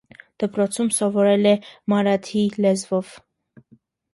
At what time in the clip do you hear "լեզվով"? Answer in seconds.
2.67-3.13